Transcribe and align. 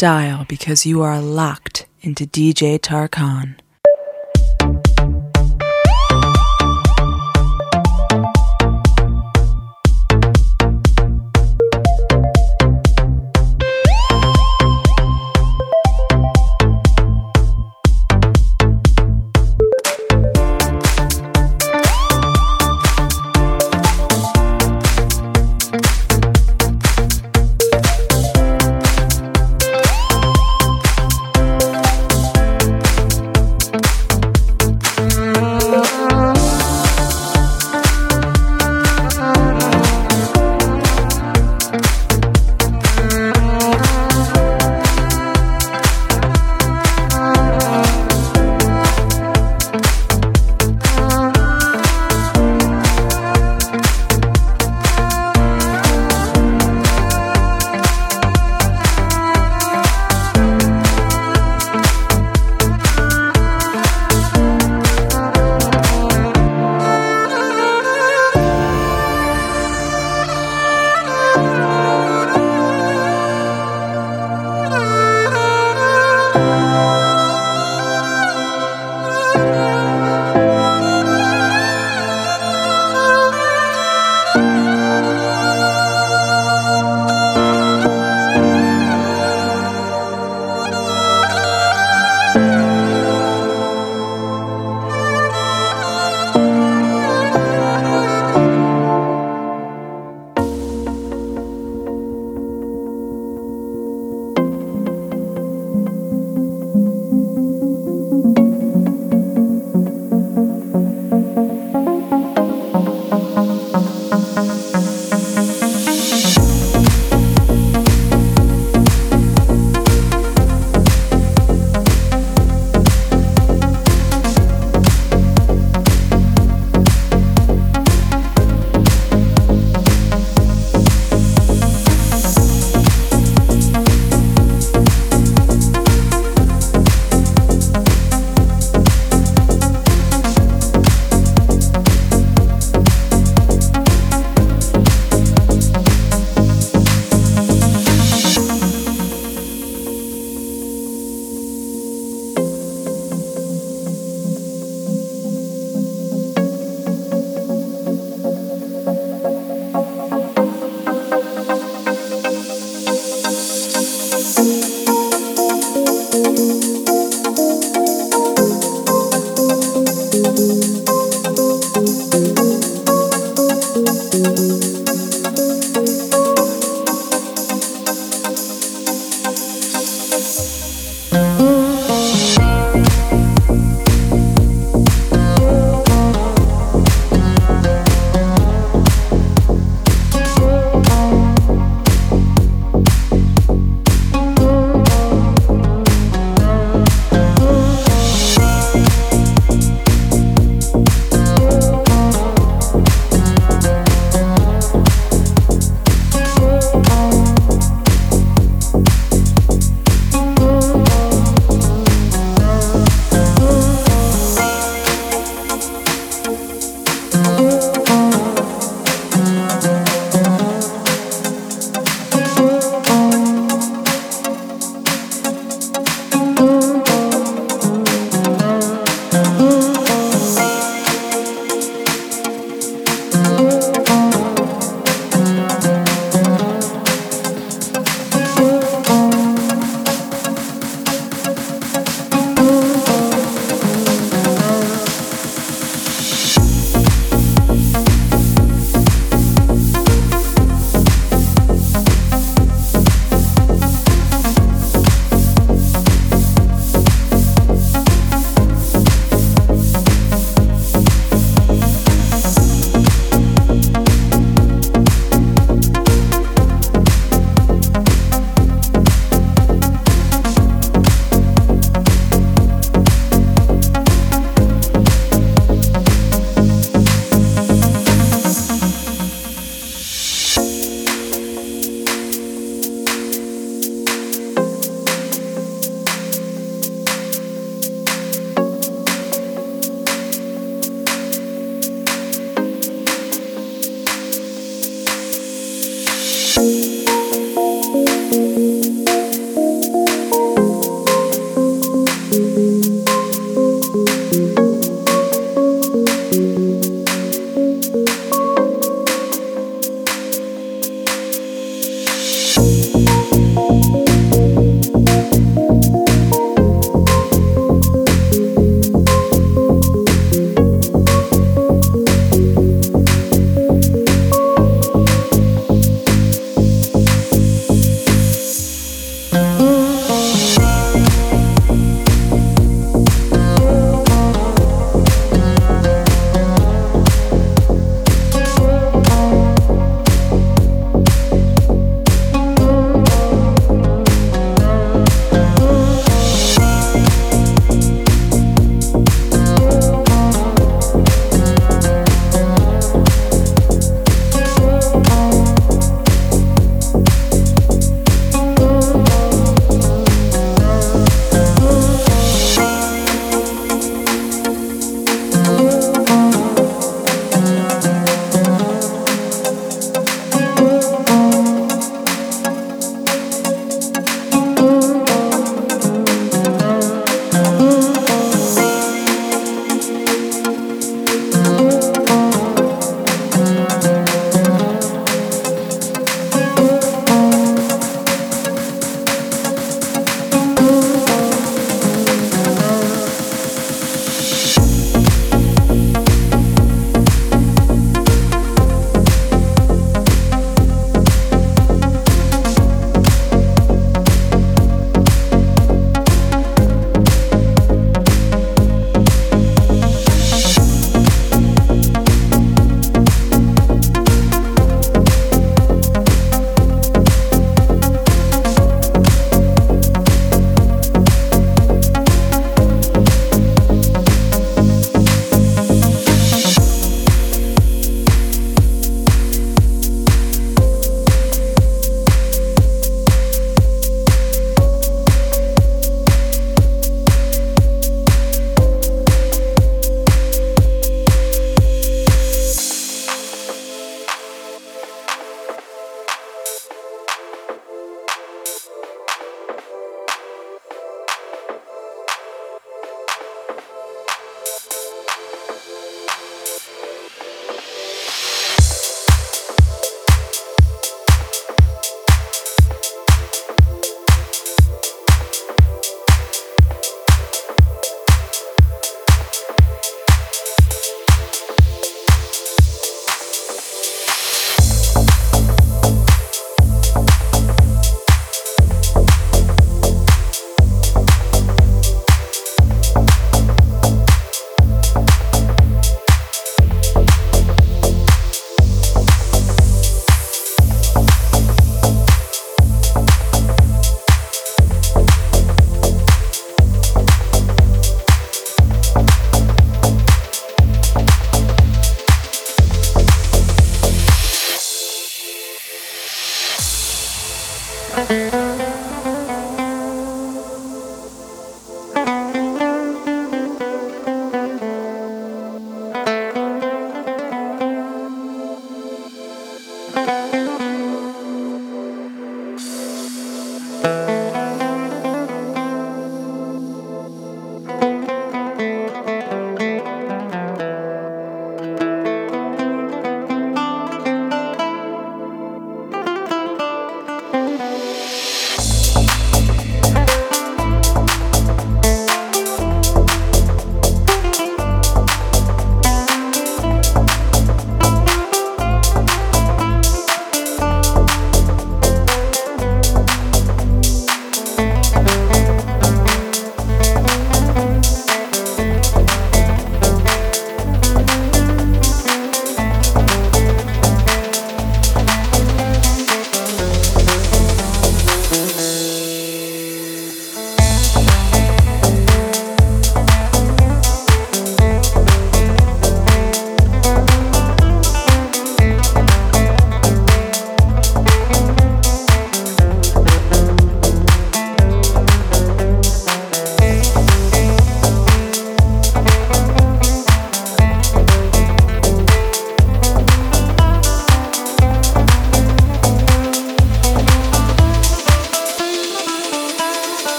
dial 0.00 0.46
because 0.48 0.86
you 0.86 1.02
are 1.02 1.20
locked 1.20 1.84
into 2.00 2.24
DJ 2.24 2.78
Tarkan. 2.80 3.59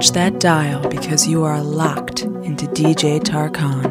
Touch 0.00 0.12
that 0.12 0.40
dial 0.40 0.88
because 0.88 1.28
you 1.28 1.44
are 1.44 1.60
locked 1.60 2.22
into 2.22 2.64
DJ 2.68 3.20
Tarkan. 3.20 3.89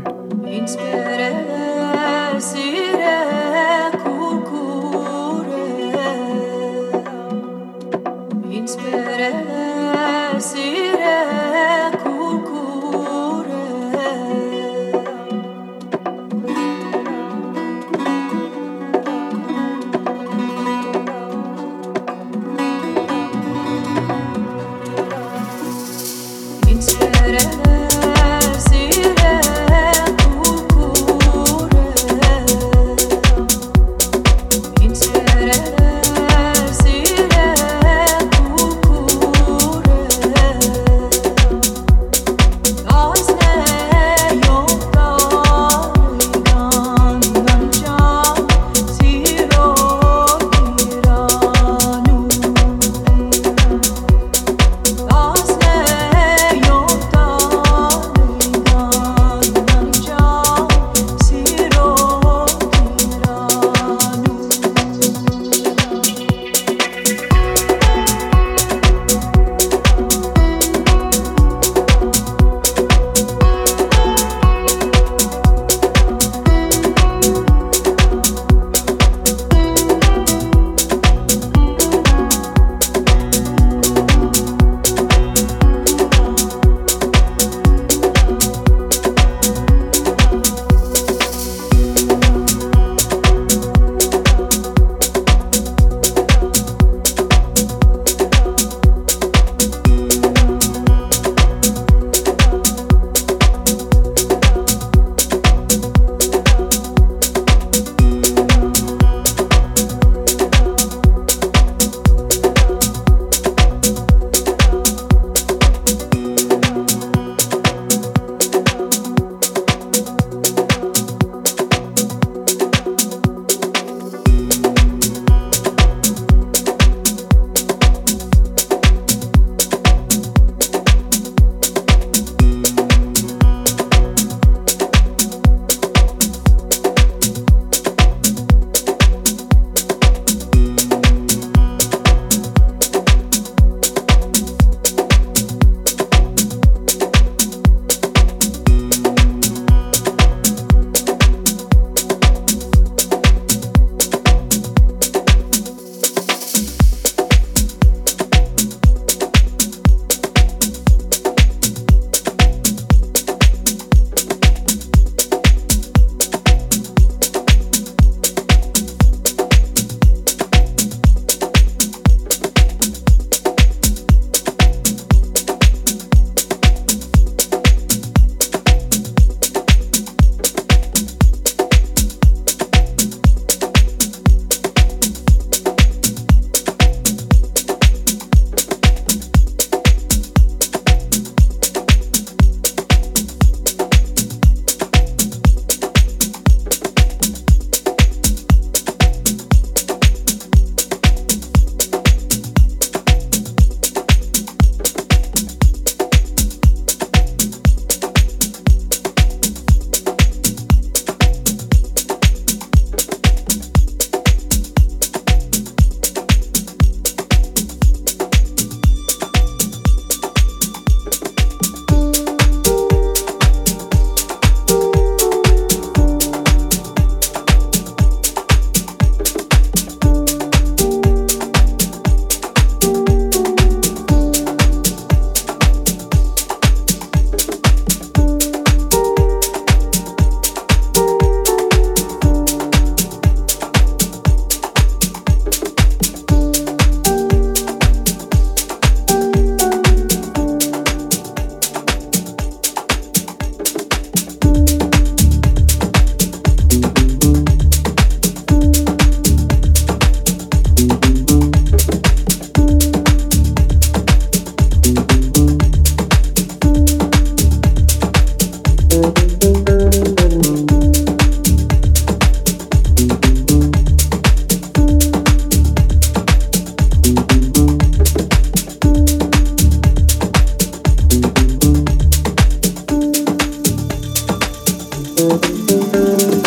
Música 285.00 286.39